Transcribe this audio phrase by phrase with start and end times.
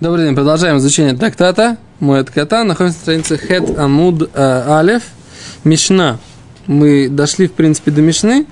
[0.00, 1.76] Добрый день, продолжаем изучение трактата.
[1.98, 5.02] Мой кота находится на странице Хет Амуд э, Алев.
[5.62, 6.16] Мишна.
[6.66, 8.46] Мы дошли, в принципе, до Мишны.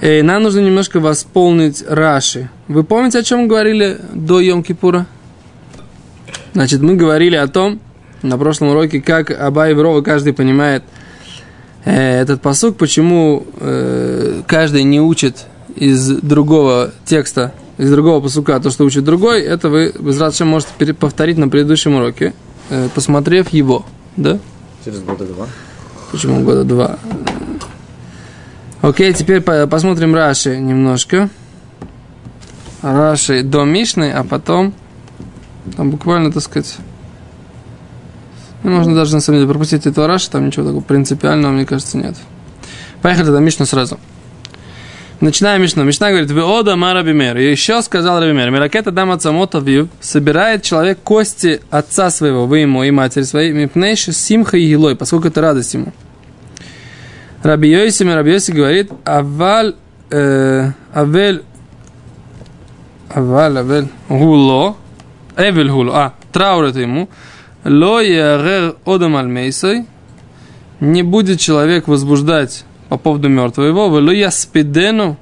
[0.00, 2.48] И нам нужно немножко восполнить Раши.
[2.68, 5.06] Вы помните, о чем говорили до Йом-Кипура?
[6.52, 7.80] Значит, мы говорили о том,
[8.22, 10.84] на прошлом уроке, как Аба и Врова каждый понимает
[11.84, 18.70] э, этот посук, почему э, каждый не учит из другого текста из другого посука то,
[18.70, 22.34] что учит другой, это вы без радости можете повторить на предыдущем уроке,
[22.70, 23.86] э, посмотрев его.
[24.16, 24.38] Да?
[24.84, 25.46] Через года два.
[26.10, 26.98] Почему года два?
[28.82, 31.30] Окей, теперь посмотрим Раши немножко.
[32.82, 34.74] Раши до Мишны, а потом
[35.76, 36.76] там буквально, так сказать,
[38.62, 41.98] ну, можно даже на самом деле пропустить этого Раши, там ничего такого принципиального, мне кажется,
[41.98, 42.16] нет.
[43.02, 43.98] Поехали тогда Мишну сразу.
[45.20, 45.82] Начинаем Мишну.
[45.82, 47.36] Мишна говорит, вы ода марабимер.
[47.38, 52.84] И еще сказал Рабимер, Миракета дама цамота вив, собирает человек кости отца своего, вы ему
[52.84, 55.92] и матери своей, мипнейши симха и гилой, поскольку это радость ему.
[57.42, 59.74] Раби Йоси, Раби Йоси говорит, аваль,
[60.10, 61.42] э, авель,
[63.10, 64.76] аваль, авель, гуло,
[65.36, 67.08] эвель гуло, а, траур это ему,
[67.64, 69.52] ло ярер одам аль
[70.80, 75.16] не будет человек возбуждать по поводу мертвого его, велу яспидену,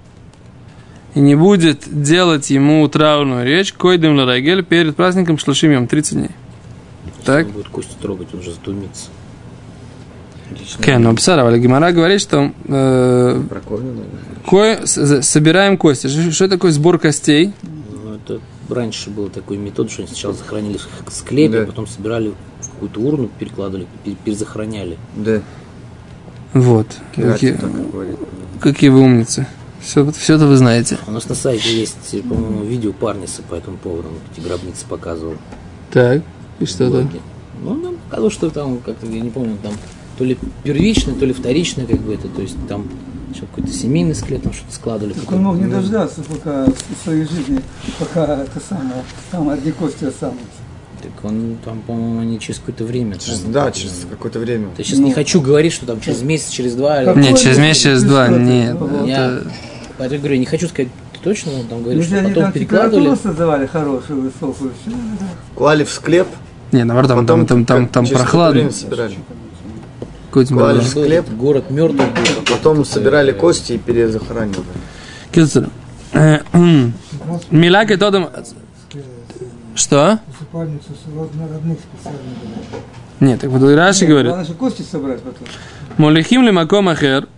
[1.15, 6.31] и не будет делать ему траурную речь, койдем ладагель перед праздником шлашим йом, 30 дней.
[7.25, 7.47] Так?
[7.47, 9.07] Он будет кости трогать, он же задумится.
[10.81, 13.43] Кен, но Бсарава, Гимара говорит, что э,
[14.49, 16.07] кое, собираем кости.
[16.07, 17.53] Что, что такое сбор костей?
[17.63, 21.67] Ну, это раньше был такой метод, что они сначала захоронили в склепе, да.
[21.67, 23.87] потом собирали в какую-то урну, перекладывали,
[24.25, 24.99] перезахороняли.
[25.17, 25.41] Да.
[26.61, 26.87] Вот.
[27.15, 27.59] Какие,
[28.61, 29.47] какие вы умницы.
[29.81, 30.99] Все, все это вы знаете.
[31.07, 34.09] У нас на сайте есть, по-моему, видео Парниса по этому поводу.
[34.09, 35.35] Он эти гробницы показывал.
[35.93, 36.23] Так,
[36.59, 37.09] и что то
[37.63, 39.75] Ну, он нам показал, что там, как-то, я не помню, там
[40.19, 42.87] то ли первичное, то ли вторичное, как бы это, то есть там
[43.33, 45.13] еще какой-то семейный склеп, там что-то складывали.
[45.13, 47.61] Так он мог не дождаться, пока в своей жизни,
[47.99, 50.66] пока это самое, там одни кости останутся.
[51.03, 53.17] Так он там, по-моему, они через какое-то время.
[53.19, 54.69] Через, там, да, через какое-то время.
[54.79, 57.03] Я сейчас ну, не хочу говорить, что там через месяц, через два.
[57.03, 57.21] Или...
[57.21, 58.77] Нет, через месяц, через два, нет.
[59.07, 59.41] Я,
[59.99, 60.15] это...
[60.15, 60.89] я говорю, не хочу сказать
[61.23, 63.17] точно, он там говорит, что потом перекладывали.
[63.17, 64.73] создавали хорошую, высокую.
[65.57, 66.29] Клали в склеп.
[66.73, 68.71] Не, наоборот, там, там, там, там, там прохладно.
[68.71, 69.17] собирали.
[70.31, 71.29] Клали в склеп.
[71.31, 72.43] Город мертвый был.
[72.49, 74.67] Потом собирали кости и перезахоранивали.
[75.33, 75.69] Килцер.
[77.51, 78.29] Миляки тодом...
[79.75, 80.21] Что?
[80.57, 80.93] Усыпальницу
[81.53, 82.21] родных специально.
[83.21, 84.33] Нет, так вот Раши говорит.
[84.33, 85.47] Главное, кости собрать потом.
[85.99, 87.29] Молихим ли маком ахер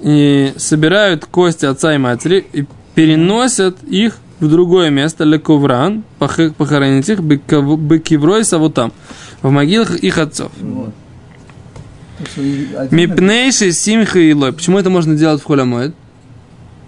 [0.00, 7.20] и собирают кости отца и матери и переносят их в другое место, лековран, похоронить их,
[7.20, 8.92] бекиврой там
[9.42, 10.52] в могилах их отцов.
[12.90, 14.52] Мипнейший симха и лой.
[14.52, 15.94] Почему это можно делать в холямоид?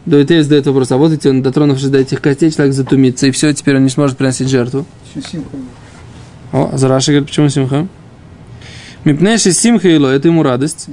[0.07, 3.53] Давайте задает вопрос, а вот эти, он дотронувшись до этих костей, человек затумится, и все,
[3.53, 4.87] теперь он не сможет приносить жертву.
[6.53, 7.87] О, а Зараши говорит, почему симха?
[9.05, 10.89] Мипнеши симха ило, это ему радость.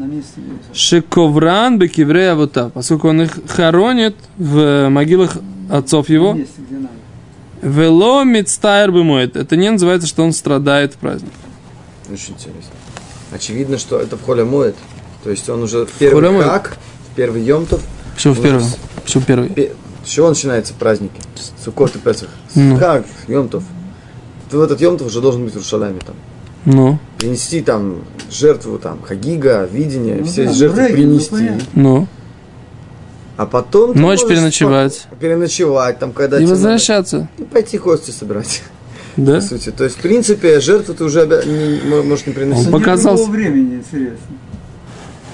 [0.74, 5.38] Шековран бекиврея вота, поскольку он их хоронит в могилах
[5.70, 6.38] отцов его.
[7.62, 9.36] Вело мицтайр бымоет.
[9.36, 11.32] Это не называется, что он страдает в праздник.
[12.12, 12.72] Очень интересно.
[13.32, 14.76] Очевидно, что это в холе моет.
[15.24, 16.78] То есть он уже в первый как,
[17.12, 17.82] в первый емтов.
[18.14, 18.64] Почему в первый?
[19.04, 19.72] Почему первый?
[20.06, 21.20] С чего начинается праздники?
[21.64, 22.30] Суккот и Песах.
[22.54, 22.78] Ну.
[22.78, 23.06] Как?
[23.28, 23.64] Йомтов.
[24.50, 26.16] Ты в этот Йомтов уже должен быть в Рушаламе там.
[26.66, 27.00] Ну.
[27.18, 31.52] Принести там жертву, там, хагига, видение, ну, все да, жертвы регги, принести.
[31.74, 32.08] Ну.
[33.38, 33.96] А потом...
[33.96, 35.08] Ночь переночевать.
[35.20, 36.40] Переночевать, там, когда...
[36.40, 37.28] И возвращаться.
[37.38, 38.64] И пойти кости собирать.
[39.18, 39.36] Да?
[39.36, 39.72] По сути.
[39.72, 41.42] То есть, в принципе, жертву ты уже обя...
[41.46, 42.68] не, можешь не приносить.
[42.68, 43.30] Он показался.
[43.30, 44.18] времени, интересно.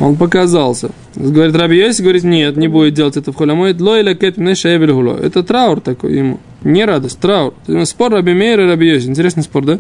[0.02, 0.90] Он показался.
[1.16, 3.80] Говорит, Раби Йоси говорит, нет, не будет делать это в холямоид.
[3.80, 5.16] Ло или кет гуло.
[5.16, 6.40] Это траур такой ему.
[6.64, 7.54] Не радость, траур.
[7.86, 9.08] Спор Раби Мейр и Раби Йоси.
[9.08, 9.80] Интересный спор, да?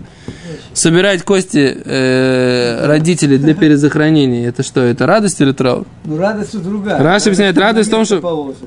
[0.73, 4.47] Собирать кости э, родителей для перезахоронения.
[4.47, 5.87] Это что, это радость или траур?
[6.05, 7.01] Ну, радость другая.
[7.01, 8.57] Раша объясняет, радость в том, что положит,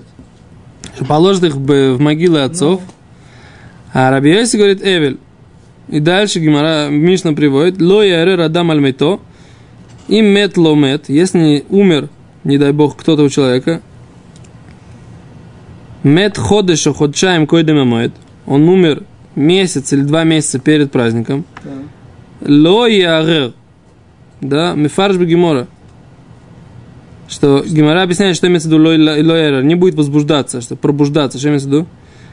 [1.06, 2.82] положит их в, в могилы отцов.
[3.92, 5.18] А Раби Йоси говорит, Эвель.
[5.88, 9.20] И дальше Гимара Мишна приводит, Ло яре радам альмейто,
[10.08, 12.08] им мет ломет, если умер,
[12.44, 13.80] не дай бог, кто-то у человека,
[16.02, 18.12] мет ходыша ходчаем койдем моет,
[18.46, 19.04] он умер
[19.34, 21.44] месяц или два месяца перед праздником,
[22.40, 23.54] ло ярер,
[24.40, 25.68] да, мифарш гемора,
[27.28, 31.48] что Гимара объясняет, что имеется в виду ло ярер, не будет возбуждаться, что пробуждаться, что
[31.48, 31.86] имеется в виду?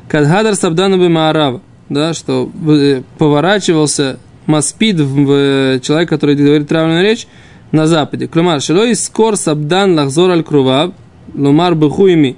[0.08, 7.28] Кадхадар сабдану маарава, да, что э, поворачивался маспид в э, человек, который говорит травную речь,
[7.72, 8.28] на западе.
[8.28, 10.94] Клумар, шилой скор сабдан лахзор аль круваб,
[11.34, 12.38] лумар бахуими,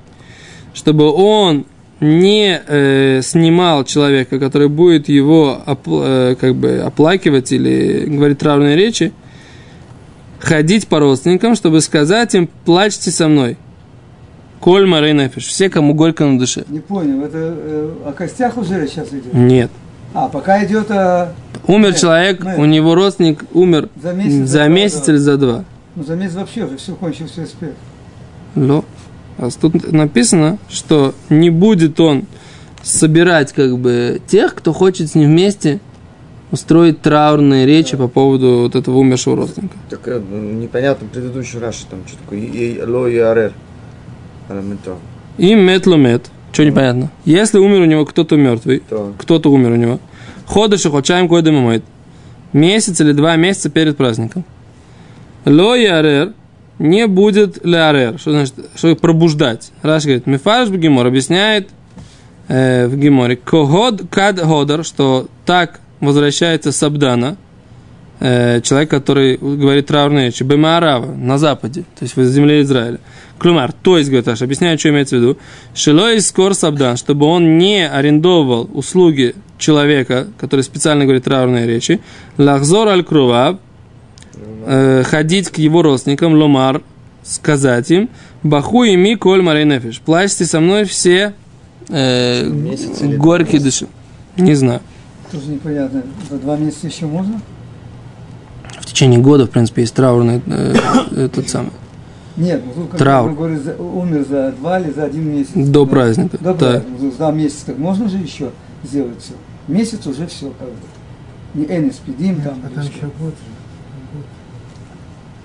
[0.74, 1.66] чтобы он
[2.00, 8.76] не э, снимал человека, который будет его опл- э, как бы оплакивать или говорить травные
[8.76, 9.14] речи,
[10.40, 13.58] ходить по родственникам, чтобы сказать им, плачьте со мной.
[14.60, 15.30] Коль Марей.
[15.38, 16.64] Все, кому горько на душе.
[16.70, 19.34] Не понял, это э, о костях уже сейчас идет?
[19.34, 19.72] Нет.
[20.14, 21.34] А, пока идет о...
[21.66, 22.60] Умер Нет, человек, нет.
[22.60, 25.66] у него родственник умер За месяц, за за месяц два, или за два.
[25.96, 27.72] Ну, за месяц вообще уже все кончил, все успех.
[28.56, 28.84] Но.
[29.38, 32.26] А тут написано, что не будет он
[32.84, 35.80] собирать как бы тех, кто хочет с ним вместе
[36.52, 39.76] устроить траурные речи по поводу вот этого умершего родственника.
[39.90, 43.54] Так э, ну, непонятно предыдущий Раши, там что такое, и ло и арер.
[44.50, 45.00] Элементарно.
[45.40, 46.30] И метломет.
[46.54, 47.12] Что непонятно?
[47.26, 49.14] Если умер у него кто-то мертвый, То.
[49.18, 50.00] кто-то умер у него.
[50.46, 51.84] Ходыш и хочаем кой мамает.
[52.54, 54.46] Месяц или два месяца перед праздником.
[55.46, 56.34] Ло и арер
[56.78, 58.20] не будет лярер.
[58.20, 58.54] Что значит?
[58.76, 59.72] Что пробуждать?
[59.82, 61.70] Раш говорит, Мифарш в Гимор объясняет
[62.48, 63.36] э, в Гиморе.
[63.36, 67.38] Когод кад ходар, что так возвращается Сабдана,
[68.20, 73.00] э, человек, который говорит траурные речи, Бемаарава, на западе, то есть в земле Израиля.
[73.40, 75.38] Клюмар, то есть, говорит Раш, объясняю, что имеется в виду.
[75.74, 82.00] Шилой скор Сабдан, чтобы он не арендовал услуги человека, который специально говорит траурные речи.
[82.38, 83.60] Лахзор аль круваб,
[84.66, 86.82] э, ходить к его родственникам, ломар,
[87.24, 88.10] сказать им,
[88.44, 90.00] баху и ми коль марей нефиш.
[90.00, 91.34] Плачьте со мной все
[91.90, 92.48] э,
[93.18, 93.88] горькие души.
[94.38, 94.82] Не знаю.
[95.32, 96.04] Тоже непонятно.
[96.30, 97.42] За два месяца еще можно?
[98.80, 100.76] В течение года, в принципе, есть траурный э,
[101.16, 101.72] этот самый.
[102.36, 103.30] Нет, ну тут как Траур.
[103.32, 105.52] бы, говорит, за- умер за два или за один месяц.
[105.54, 105.92] До Да.
[105.92, 106.38] праздника.
[106.40, 106.58] До Так.
[106.60, 106.92] праздника.
[107.00, 108.50] Ну, За месяц так можно же еще
[108.84, 109.34] сделать все.
[109.68, 110.76] Месяц уже все как бы.
[111.54, 112.02] Не Энис,
[112.44, 112.56] там.
[112.66, 114.22] А там еще год же.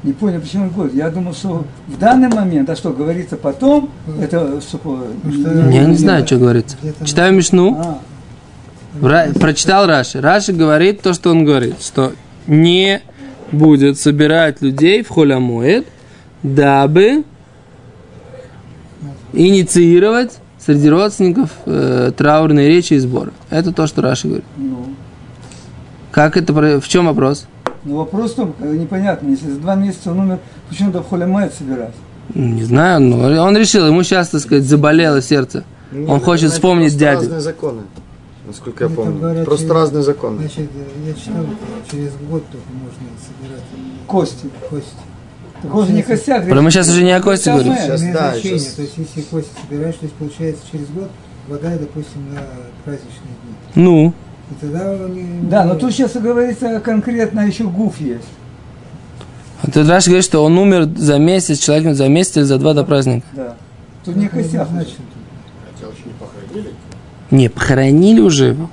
[0.04, 0.94] Не понял, почему год.
[0.94, 4.80] Я думал, что в данный момент, а что, говорится потом, это что,
[5.24, 6.76] Ну, что Я не знаю, что говорится.
[7.04, 7.76] Читаю Мишну.
[7.78, 7.98] А,
[9.02, 10.20] Ра- прочитал Раши.
[10.20, 12.12] Раши говорит то, что он говорит, что
[12.46, 13.02] не
[13.52, 15.86] будет собирать людей в холямуэд,
[16.42, 17.24] дабы
[19.32, 23.32] инициировать среди родственников э, траурные речи и сборы.
[23.50, 24.46] Это то, что Раши говорит.
[24.56, 24.86] ну.
[26.10, 27.46] Как это, про- в чем вопрос?
[27.84, 30.38] Но вопрос в том, непонятно, если за два месяца он умер,
[30.68, 31.94] почему то в холямает собирать?
[32.34, 35.64] Не знаю, но он решил, ему сейчас, так сказать, заболело сердце.
[35.92, 37.20] Нет, Он хочет вспомнить дядю.
[37.20, 37.82] разные законы,
[38.46, 39.18] насколько я помню.
[39.18, 40.38] говорят, Просто через- разные законы.
[40.40, 40.70] Значит,
[41.06, 41.44] я читал,
[41.90, 43.62] через год только можно собирать
[44.06, 44.50] Кости.
[44.68, 44.88] кости.
[45.62, 46.48] Так он же не костяк.
[46.48, 47.74] Про мы сейчас уже не о кости говорим.
[47.74, 48.58] Сейчас, да, значение.
[48.58, 51.10] сейчас- То есть, если кости собираешь, то есть, получается, через год
[51.48, 52.40] вода, допустим, на
[52.84, 53.54] праздничные дни.
[53.74, 54.12] Ну,
[54.50, 55.24] И тогда они...
[55.42, 58.24] Да, но тут сейчас говорится конкретно еще гуф есть.
[59.62, 62.58] а тут Раши говорит, что он умер за месяц, человек умер за месяц или за
[62.58, 63.26] два до праздника.
[63.32, 63.54] Да.
[64.04, 64.68] Тут не костяк.
[64.70, 64.96] Значит,
[67.30, 68.70] Не, похоронили уже его.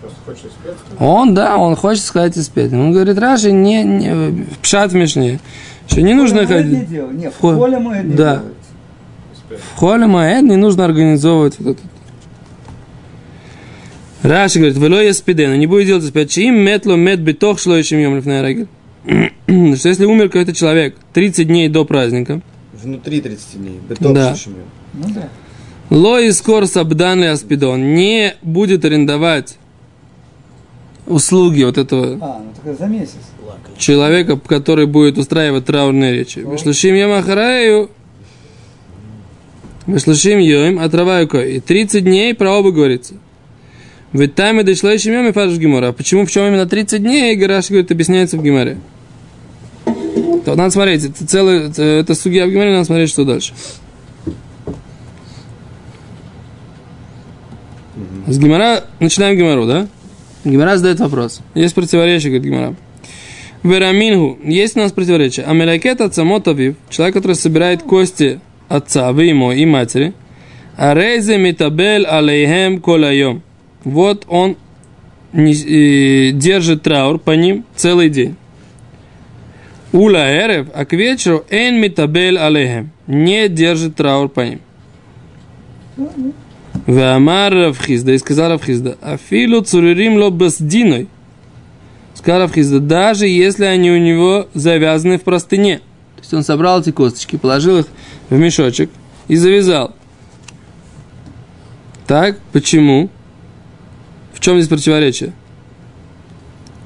[1.00, 2.72] Он, да, он хочет сказать и спеть.
[2.72, 5.40] Он говорит, Раши, не, не пшат мишне,
[5.88, 6.90] что не нужно не ходить.
[6.90, 8.44] Нет, в Хо- поле мы не да.
[9.50, 11.82] В холе Маэд не нужно организовывать вот это.
[14.24, 16.32] Раши говорит, вело я спидена, не будет делать спять.
[16.32, 17.96] Чим метло мед битох шло еще
[18.42, 18.68] рагель.
[19.06, 22.42] Что если умер какой-то человек 30 дней до праздника,
[22.74, 23.80] Внутри 30 дней.
[23.88, 24.36] Беток Да.
[24.94, 25.30] Ну да.
[25.90, 29.58] Ло и скор сабдан ли аспидон не будет арендовать
[31.06, 33.18] услуги вот этого А, ну так за месяц.
[33.78, 36.40] Человека, который будет устраивать траурные речи.
[36.40, 37.90] Вышлышим йом ахараю,
[39.86, 41.56] вышлышим йом отраваю кой.
[41.56, 43.16] И 30 дней про оба говорится.
[44.14, 45.90] Ведь там и дошло еще йом и фарш гемора.
[45.90, 48.78] А почему, в чем именно 30 дней, Гараш говорит, объясняется в геморе.
[50.46, 53.54] То надо смотреть, это целый, это, это судья в геморе, надо смотреть, что дальше.
[58.28, 59.88] С Гимара, начинаем Гимару, да?
[60.44, 61.42] Гимара задает вопрос.
[61.54, 62.76] Есть противоречие, говорит Гимара.
[63.66, 64.38] Верамингу.
[64.44, 65.46] Есть у нас противоречие.
[65.46, 70.14] Амелякет от самотавив, человек, который собирает кости отца, вы ему и матери.
[70.78, 73.42] Арейзе митабель алейхем колайом.
[73.84, 74.56] Вот он
[75.34, 78.36] держит траур по ним целый день.
[79.92, 82.92] Ула эрев, а к вечеру эн митабель алейхем.
[83.08, 84.60] Не держит траур по ним.
[86.86, 91.08] Вамар Равхизда, и сказал Равхизда, Афилу цуририм ло басдиной.
[92.16, 95.80] Сказал Равхизда, даже если они у него завязаны в простыне.
[96.16, 97.86] То есть он собрал эти косточки, положил их
[98.30, 98.90] в мешочек
[99.28, 99.94] и завязал.
[102.08, 103.10] Так, почему?
[104.34, 105.34] В чем здесь противоречие?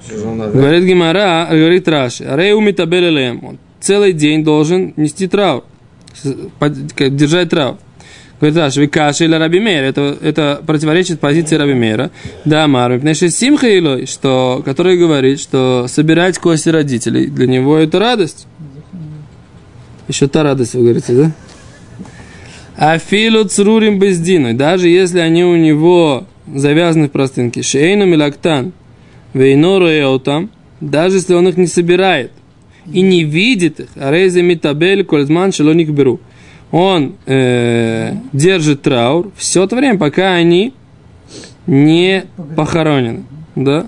[0.09, 3.43] Говорит Гимара, говорит Раши, митабелелем.
[3.43, 5.63] Он целый день должен нести траур,
[6.57, 7.77] как держать траур.
[8.39, 12.09] Говорит Викаши или Раби Мейр, это, это противоречит позиции Раби Мейра.
[12.45, 17.99] Да, Мар, потому Симха Илой, что, который говорит, что собирать кости родителей, для него это
[17.99, 18.47] радость.
[20.07, 21.31] Еще та радость, вы говорите, да?
[22.77, 27.61] Афилу црурим бездиной, даже если они у него завязаны в простынке.
[27.61, 28.71] Шейну милактан,
[29.33, 32.31] вейно там, даже если он их не собирает
[32.91, 36.21] и не видит их, арейзе митабель кользман шелоник беру.
[36.71, 40.73] Он э, держит траур все то время, пока они
[41.65, 43.23] не похоронены.
[43.55, 43.87] Да?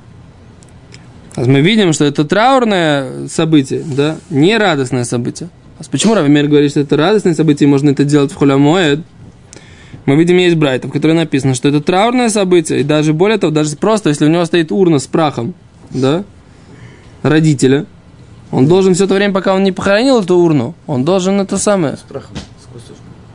[1.35, 5.49] Мы видим, что это траурное событие, да, не радостное событие.
[5.79, 8.99] А почему Равимер говорит, что это радостное событие, и можно это делать в холямоэд?
[10.05, 13.53] Мы видим, есть брайтов, в которой написано, что это траурное событие, и даже более того,
[13.53, 15.53] даже просто, если у него стоит урна с прахом,
[15.91, 16.23] да,
[17.23, 17.85] родителя,
[18.51, 21.95] он должен все то время, пока он не похоронил эту урну, он должен это самое,
[21.95, 22.35] С прахом,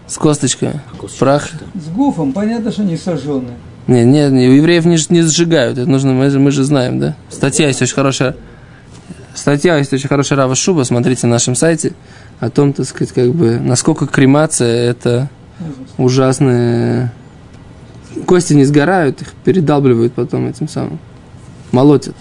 [0.06, 0.80] с косточкой.
[0.98, 1.46] Косточка, прах.
[1.46, 1.58] что?
[1.74, 3.56] С гуфом, понятно, что не сожженные.
[3.86, 6.98] Не, не, не, у евреев не, не сжигают, это нужно, мы, же- мы же знаем,
[6.98, 7.16] да?
[7.30, 8.34] Статья есть очень хорошая,
[9.34, 11.92] статья есть очень хорошая Рава Шуба, смотрите на нашем сайте,
[12.40, 15.28] о том, так сказать, как бы, насколько кремация это
[15.98, 17.12] ужасные...
[18.26, 20.98] Кости не сгорают, их передалбливают потом этим самым,
[21.70, 22.16] молотят.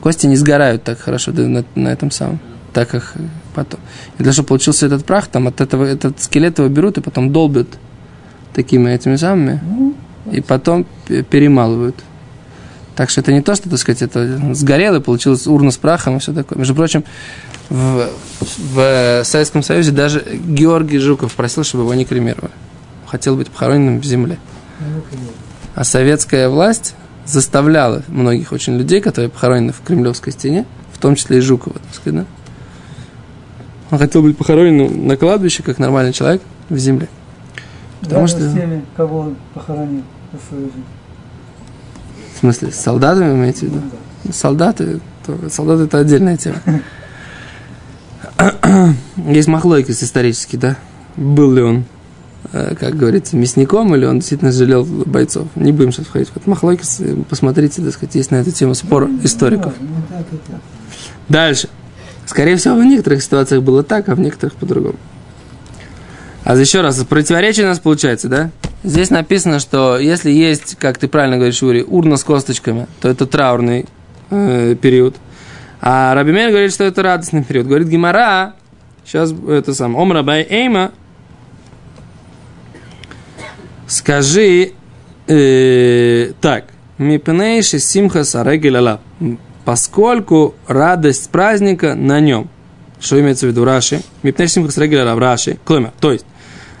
[0.00, 2.40] Кости не сгорают так хорошо да, на, на этом самом,
[2.72, 3.14] так как
[3.54, 3.80] потом.
[4.14, 7.00] И для того, чтобы получился этот прах, там от этого, этот скелет его берут и
[7.00, 7.68] потом долбят
[8.54, 9.60] такими этими самыми,
[10.30, 10.86] и потом
[11.30, 11.96] перемалывают.
[12.94, 16.18] Так что это не то, что, так сказать, это сгорело, получилась урна с прахом и
[16.18, 16.58] все такое.
[16.58, 17.04] Между прочим,
[17.70, 18.08] в,
[18.74, 22.52] в Советском Союзе даже Георгий Жуков просил, чтобы его не кремировали.
[23.06, 24.38] Хотел быть похороненным в земле.
[25.74, 26.94] А советская власть
[27.24, 31.94] заставляла многих очень людей, которые похоронены в Кремлевской стене, в том числе и Жукова, так
[31.94, 32.26] сказать, да?
[33.92, 37.08] Он хотел быть похороненным на кладбище, как нормальный человек, в земле.
[38.00, 40.84] Потому Даже что- с теми, кого он похоронил за свою жизнь.
[42.34, 43.80] В смысле, с солдатами имеете в виду?
[44.32, 46.56] Солдаты, то- солдаты это отдельная тема.
[49.28, 50.76] Есть махлойкис исторический, да?
[51.16, 51.84] Был ли он,
[52.50, 55.48] э, как говорится, мясником, или он действительно жалел бойцов?
[55.54, 57.02] Не будем сейчас входить в этот махлойкис.
[57.28, 59.74] Посмотрите, так сказать, есть на эту тему спор историков.
[59.78, 59.88] Ну.
[61.28, 61.68] Дальше.
[62.32, 64.96] Скорее всего, в некоторых ситуациях было так, а в некоторых по-другому.
[66.44, 68.50] А еще раз, противоречие у нас получается, да?
[68.84, 73.26] Здесь написано, что если есть, как ты правильно говоришь, Ури, урна с косточками, то это
[73.26, 73.84] траурный
[74.30, 75.16] э, период.
[75.82, 77.66] А Раби Мейр говорит, что это радостный период.
[77.66, 78.54] Говорит Гимара,
[79.04, 80.92] сейчас это сам, Ом Рабай Эйма,
[83.86, 84.72] скажи
[85.26, 86.64] э, так,
[86.96, 89.02] Мипнейши Симха Сарегеляла,
[89.64, 92.48] поскольку радость праздника на нем.
[93.00, 94.02] Что имеется в виду Раши?
[94.22, 95.58] Сарегеляла в Раши.
[95.64, 96.24] Клумер, то есть,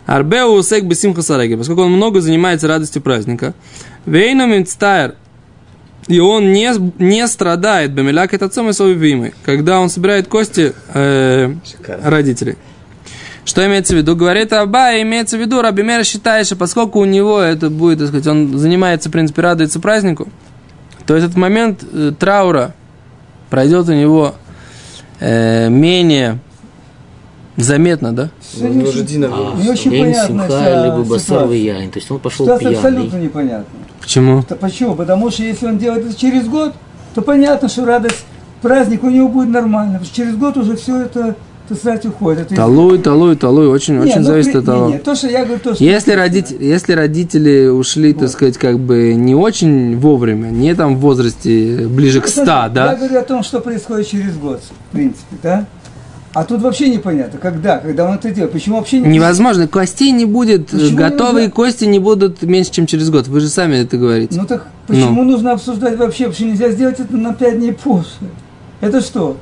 [0.06, 3.54] Арбеу Усек бы Симха Сарегель, поскольку он много занимается радостью праздника.
[4.06, 5.14] Вейну Минцтайр,
[6.08, 10.74] и он не, не страдает, Бамиляк это отцом и свой любимый, когда он собирает кости
[10.92, 11.54] э,
[12.02, 12.56] родителей.
[13.44, 14.14] Что имеется в виду?
[14.14, 18.08] Говорит Аба, имеется в виду, Раби Мер считает, что поскольку у него это будет, так
[18.08, 20.28] сказать, он занимается, в принципе, радуется празднику,
[21.06, 22.74] то этот момент э, траура
[23.50, 24.34] пройдет у него
[25.20, 26.38] э, менее
[27.56, 28.30] заметно, да?
[28.56, 31.48] Ну, него же Дина А, Не очень Эйн понятная Симха, либо Басар.
[31.48, 31.90] Вияйн.
[31.90, 33.24] То есть он пошел Ситуация абсолютно пьяный.
[33.24, 33.64] непонятна.
[34.00, 34.44] Почему?
[34.48, 34.94] Да почему?
[34.94, 36.74] Потому что если он делает это через год,
[37.14, 38.24] то понятно, что радость,
[38.62, 39.94] праздник у него будет нормально.
[39.94, 41.36] Потому что через год уже все это,
[41.68, 42.40] так сказать, уходит.
[42.46, 44.86] Это Талуй, талуй, талуй, очень, Не, очень ну, зависит при- от того.
[44.88, 45.84] Не, не, то, что я говорю, то, что...
[45.84, 51.00] Если, родители, если родители ушли, так сказать, как бы не очень вовремя, не там в
[51.00, 52.94] возрасте ближе к 100, Я да?
[52.96, 55.66] говорю о том, что происходит через год, в принципе, да?
[56.34, 58.52] А тут вообще непонятно, когда, когда он это делает.
[58.52, 59.08] Почему вообще не...
[59.08, 61.54] Невозможно, костей не будет, Почему готовые нельзя?
[61.54, 63.28] кости не будут меньше, чем через год.
[63.28, 64.38] Вы же сами это говорите.
[64.40, 66.28] Ну так почему нужно обсуждать вообще?
[66.28, 68.08] Почему нельзя сделать это на пять дней позже?
[68.80, 69.36] Это что?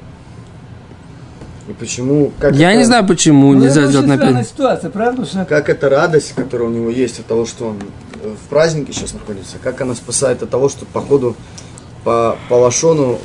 [1.70, 2.32] И почему?
[2.40, 4.48] Как Я это- не знаю, почему Ну, нельзя это сделать на пять.
[4.48, 5.24] ситуация, правда?
[5.24, 7.76] Что Как эта радость, которая у него есть от того, что он
[8.22, 11.36] э, в празднике сейчас находится, как она спасает от того, что по ходу
[12.02, 13.18] по, по лошону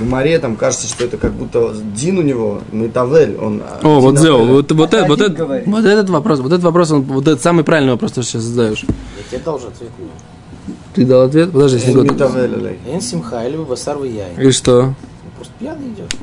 [0.00, 3.62] в море там кажется, что это как будто Дин у него, Метавель, он...
[3.64, 6.90] а, О, вот Зео, вот, вот, Это вот, это, вот этот вопрос, вот этот вопрос,
[6.90, 8.84] он, вот этот самый правильный вопрос, что ты сейчас задаешь.
[8.86, 9.90] Я тебе дал уже ответ.
[9.98, 10.74] ну.
[10.94, 11.52] Ты дал ответ?
[11.52, 11.92] Подожди.
[11.94, 12.78] Метавель, алей.
[12.86, 13.96] Эйн Симха, либо Басар.
[14.04, 14.94] И что?
[15.36, 16.14] Просто пьяный идет.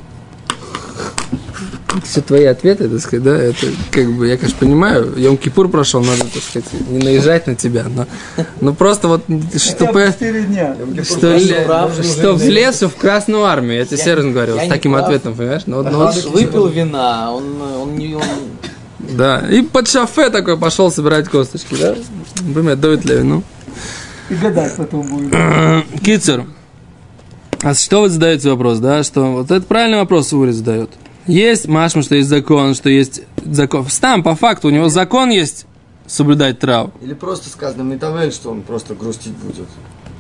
[2.04, 6.02] Все твои ответы, так сказать, да, это как бы, я, конечно, понимаю, Йом Кипур прошел,
[6.04, 8.08] надо, так сказать, не наезжать на тебя, но,
[8.62, 9.24] но просто вот,
[9.58, 10.76] чтобы, 4 дня.
[11.04, 15.06] что, что в лесу в Красную Армию, я тебе серьезно говорю, я с таким прав.
[15.06, 15.64] ответом, понимаешь?
[15.68, 18.16] Вот- ну, Он вот, выпил вина, он, он не...
[18.16, 18.24] Он...
[19.00, 21.96] да, и под шафе такой пошел собирать косточки, да?
[22.42, 23.44] Например, Давид Леви, ну.
[24.30, 25.34] И гадать потом будет.
[26.02, 26.46] Кицер.
[27.62, 29.04] А что вы задаете вопрос, да?
[29.04, 30.90] Что вот это правильный вопрос Ури задает.
[31.28, 33.86] Есть машма, что есть закон, что есть закон.
[34.02, 35.66] Там, по факту, у него закон есть
[36.06, 36.92] соблюдать трав.
[37.02, 39.68] Или просто сказано Метавель, что он просто грустить будет.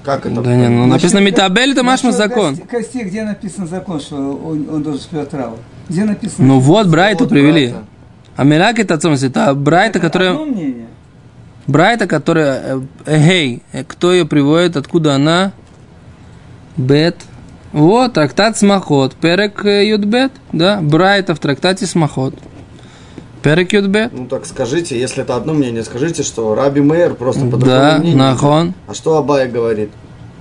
[0.03, 0.41] Как это?
[0.41, 2.57] Да не, ну написано Метабель, это машма закон.
[2.57, 5.57] кости- где написан закон, что он, он должен спевать траву?
[5.89, 6.47] Где написано?
[6.47, 7.69] Ну вот, Брайту Вот привели.
[7.69, 7.87] Брайта.
[8.35, 10.37] А Милак это отцом, это Брайта, которая...
[11.67, 12.81] Брайта, которая...
[13.05, 15.53] э, Эгей, э, кто ее приводит, откуда она?
[16.75, 17.17] Бет.
[17.73, 19.15] Вот, трактат Смахот.
[19.15, 20.79] Перек э, Юдбет, да?
[20.81, 22.35] Брайта в трактате Смахот.
[23.41, 24.11] Перек Юдбет.
[24.13, 28.17] Ну так скажите, если это одно мнение, скажите, что Раби Мейер просто по Да, мнению.
[28.19, 28.73] нахон.
[28.87, 29.89] А что Абай говорит?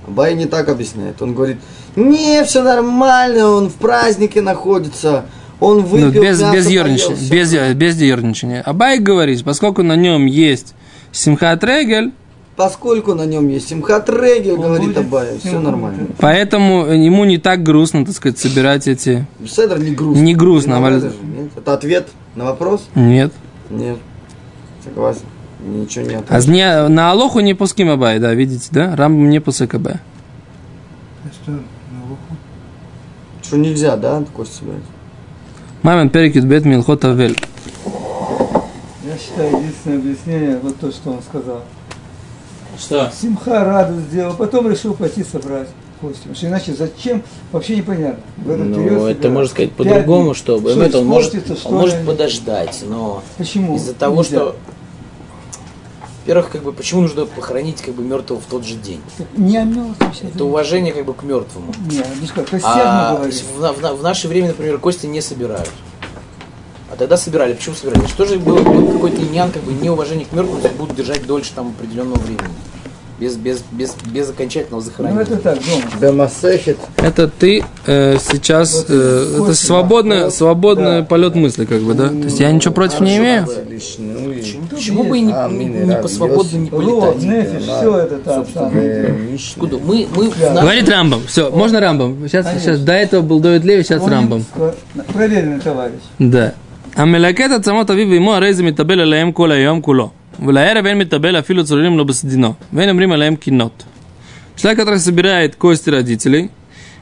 [0.07, 1.21] Абай не так объясняет.
[1.21, 1.57] Он говорит,
[1.95, 5.25] не, все нормально, он в празднике находится,
[5.59, 8.61] он Ну, выпил без, мясо, без, ерничания, без, без ерничания.
[8.61, 10.75] Абай говорит, поскольку на нем есть
[11.11, 12.11] Симхат Регель,
[12.55, 16.07] Поскольку на нем есть Симхат Регель, Он говорит Абай, все нормально.
[16.19, 19.25] поэтому ему не так грустно, так сказать, собирать эти...
[19.47, 20.21] Седр не грустно.
[20.21, 21.51] Не грустно, Не а же, нет?
[21.55, 22.87] Это ответ на вопрос?
[22.93, 23.33] Нет.
[23.71, 23.97] Нет.
[24.83, 25.23] Согласен.
[25.65, 26.25] Ничего нет.
[26.29, 28.95] А не, на Алоху не пуским Абай, да, видите, да?
[28.95, 29.95] Рамбам не пусек Абай.
[29.95, 31.57] А что, на
[32.05, 32.37] уху?
[33.41, 34.83] Что нельзя, да, кость собирать?
[35.81, 37.35] Мамин перекид бет милхот авель.
[39.03, 41.63] Я считаю, единственное объяснение, вот то, что он сказал.
[42.79, 43.11] Что?
[43.19, 45.67] Симха радость сделал, потом решил пойти собрать
[46.01, 46.19] кости.
[46.19, 48.23] Потому что иначе зачем, вообще непонятно.
[48.37, 50.35] В этот период Ну, это можно сказать по-другому, дней.
[50.35, 51.33] что, это он может,
[51.65, 52.05] он может ли?
[52.05, 53.75] подождать, но Почему?
[53.77, 54.29] из-за того, Нельзя.
[54.37, 54.55] что,
[56.25, 59.01] во-первых, как бы, почему нужно похоронить как бы мертвого в тот же день?
[59.35, 60.11] Не о мертвом.
[60.23, 61.73] Это уважение как бы к мертвому.
[61.89, 65.69] Не, ну что, А в, в на- в наше время, например, кости не собирают.
[66.93, 67.53] А тогда собирали.
[67.53, 68.05] Почему собирали?
[68.07, 71.51] Что же было, было какой-то иньян, как бы неуважение к мертвым, если будут держать дольше
[71.55, 72.47] там определенного времени.
[73.19, 75.21] Без, без, без, без окончательного Ну захоронения.
[75.21, 75.83] это так, дома.
[76.01, 76.77] Бемасехет.
[76.97, 81.03] Это ты э, сейчас, э, это свободный, свободный Да.
[81.05, 82.09] полет мысли, как бы, да?
[82.09, 83.45] То есть я ничего против не имею.
[83.99, 87.19] Ну Почему, почему бы и не, А, не, не по свободно не полетать?
[87.61, 88.45] все это там.
[89.85, 91.21] Мы, мы Говорит Рамбам.
[91.27, 92.27] Все, можно Рамбам?
[92.27, 94.75] Сейчас, сейчас, до этого был Давид Леви, сейчас ск-
[95.13, 95.99] Проверенный товарищ.
[96.19, 96.53] Да.
[96.96, 100.10] המלקט עצמות אביו ואמו הרי זה מתאבל עליהם כל היום כולו.
[100.46, 102.54] ולערב אין מתאבל אפילו צוללים לו בסדינו.
[102.72, 103.84] ואין אומרים עליהם קינות.
[104.56, 106.50] Человек, который собирает кости родителей,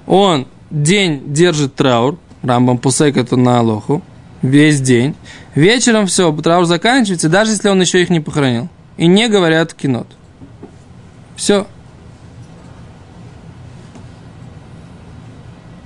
[0.06, 4.02] он день держит траур, Рамбам Пусек это на Алоху,
[4.42, 5.14] весь день.
[5.54, 8.68] Вечером все, траур заканчивается, даже если он еще их не похоронил.
[8.98, 10.06] И не говорят кинот.
[11.34, 11.66] Все,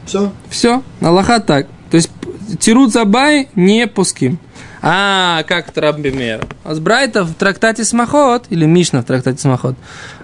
[0.07, 0.33] Все?
[0.49, 1.69] все, Аллаха так.
[1.91, 2.11] То есть
[2.60, 4.40] Тирут Забай не пуским.
[4.88, 6.46] А, как Трамбимер.
[6.64, 9.76] А с Брайта в трактате Смахот, или Мишна в трактате Смахот,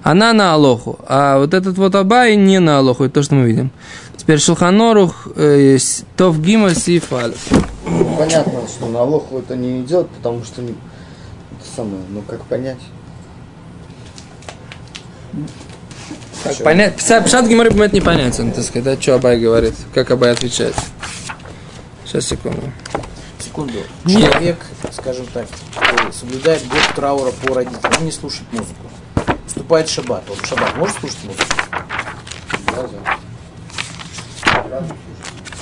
[0.03, 0.99] она на Алоху.
[1.07, 3.71] А вот этот вот Абай не на Алоху, это то, что мы видим.
[4.17, 5.79] Теперь Шулханорух, э,
[6.15, 7.33] Тов Гима Сифаль.
[8.19, 10.69] Понятно, что на Алоху это не идет, потому что не...
[10.69, 12.77] это самое, ну как понять?
[16.43, 16.93] Как понять?
[16.97, 20.75] Пса- Пшат Гимары это непонятен, так сказать, да, что Абай говорит, как Абай отвечает.
[22.11, 22.61] Сейчас, секунду.
[23.39, 23.73] Секунду.
[24.05, 24.57] Человек,
[24.91, 25.47] скажем так,
[26.11, 28.81] соблюдает год траура по родителям, он не слушает музыку.
[29.47, 30.21] Вступает в шаббат.
[30.29, 31.45] Он в шаббат может слушать музыку?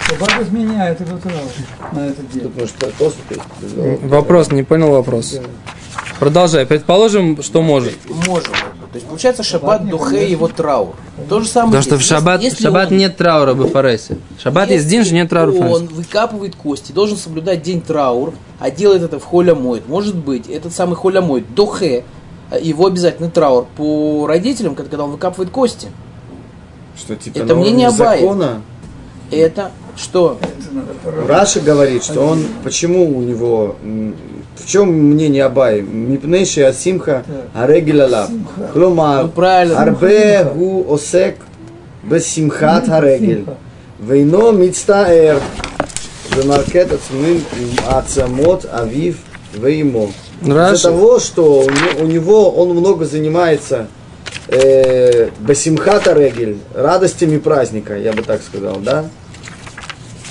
[0.07, 1.51] Собака изменяет его траур
[1.91, 2.51] на этот день.
[2.57, 4.01] Может, тосу есть?
[4.01, 5.37] Вопрос, не понял вопрос.
[6.17, 6.65] Продолжай.
[6.65, 7.93] Предположим, что может.
[8.25, 8.53] Можем.
[8.91, 10.95] То есть получается шаббат духе его траур.
[11.29, 11.79] То же самое.
[11.79, 14.17] Потому что в шаббат, Если в шаббат он- нет траура в Фаресе.
[14.37, 15.75] В шаббат есть день, же нет траура Фаресе.
[15.75, 19.87] он выкапывает кости, должен соблюдать день траур, а делает это в холя моет.
[19.87, 22.03] Может быть, этот самый холя моет, дохе,
[22.49, 25.89] э, его обязательный траур по родителям, когда он выкапывает кости.
[26.97, 28.19] Что, типа, Это на мнение уровне Абая.
[28.21, 28.61] закона?
[29.29, 30.39] Это что?
[31.27, 33.75] Раша говорит, что он, почему у него,
[34.55, 35.81] в чем мнение Абай?
[35.81, 38.29] Мипнейши асимха арегилалав.
[38.73, 39.81] Кломар, Ну, правильно.
[39.81, 41.37] арбе гу осек
[42.03, 43.45] бесимхат харегил.
[43.99, 45.39] Вейно мицтаэр.
[46.35, 47.43] Бемаркет ацмим
[47.89, 49.17] ацамот авив
[49.53, 50.11] веймо.
[50.41, 51.65] Из-за того, что
[51.99, 53.87] у него он много занимается
[54.47, 59.05] э, басимхата регель, радостями праздника, я бы так сказал, да?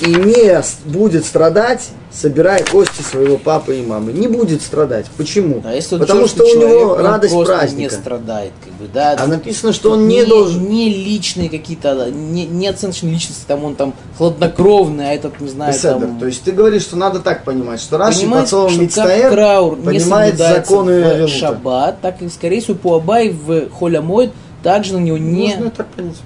[0.01, 4.13] И не будет страдать, собирая кости своего папы и мамы.
[4.13, 5.07] Не будет страдать.
[5.17, 5.63] Почему?
[5.65, 7.95] А если он Потому что у него человек, он радость не праздника.
[7.95, 9.17] страдает, как бы, да.
[9.19, 10.69] А написано, что он не, должен.
[10.69, 15.73] Не личные какие-то, не, не оценочные личности, там он там хладнокровный, а этот, не знаю,
[15.73, 16.01] Беседер.
[16.01, 16.19] там...
[16.19, 19.31] То есть ты говоришь, что надо так понимать, что Раши словом что как Мицтаэр
[19.79, 21.33] не понимает законы в Авилута.
[21.33, 24.33] шаббат, так и, скорее всего, по Абай в Холямойд
[24.63, 26.17] также на него не, Можно так понять.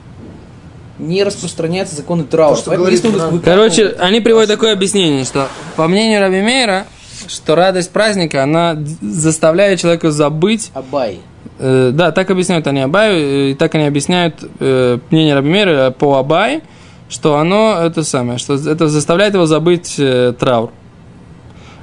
[1.03, 2.57] Не распространяются законы траура.
[2.57, 6.87] что Поэтому говорит если он Короче, они приводят такое объяснение, что по мнению Раби Мейра,
[7.29, 11.21] что радость праздника, она заставляет человека забыть Абай.
[11.59, 15.91] Э, да, так объясняют они Абаю, э, и так они объясняют э, мнение Раби Мейра
[15.91, 16.63] по Абай,
[17.09, 20.71] что оно это самое, что это заставляет его забыть э, траур.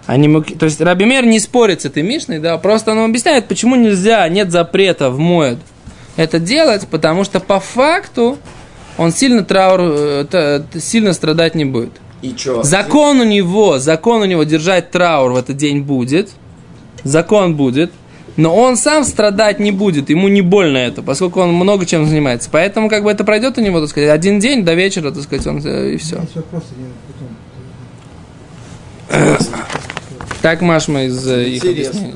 [0.07, 3.75] Они, то есть Раби Мейр не спорит с этой Мишной, да, просто он объясняет, почему
[3.75, 5.59] нельзя, нет запрета в Моэд
[6.19, 8.37] это делать, потому что по факту
[8.99, 11.93] он сильно траур, э, сильно страдать не будет.
[12.21, 12.63] И что?
[12.63, 16.31] Закон у него, закон у него держать траур в этот день будет.
[17.05, 17.93] Закон будет.
[18.35, 22.49] Но он сам страдать не будет, ему не больно это, поскольку он много чем занимается.
[22.51, 25.47] Поэтому как бы это пройдет у него, так сказать, один день до вечера, так сказать,
[25.47, 26.19] он э, и все.
[26.19, 26.87] Есть вопросы, я
[29.07, 29.47] потом.
[30.41, 31.99] Так Машма из э, их Интересно.
[31.99, 32.15] объяснений.